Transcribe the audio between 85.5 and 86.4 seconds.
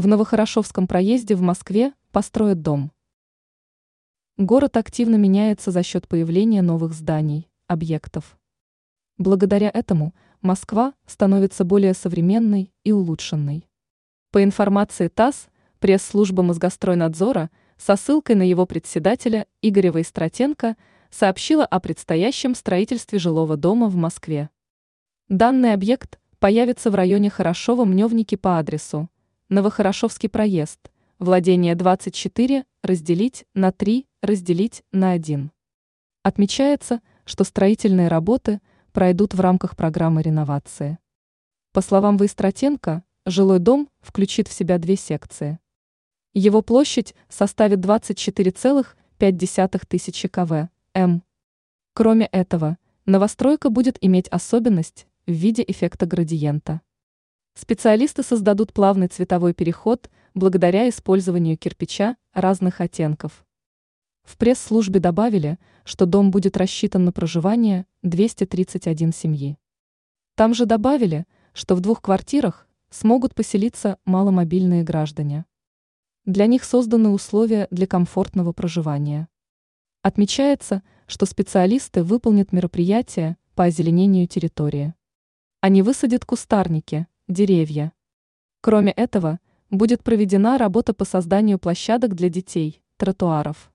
Они высадят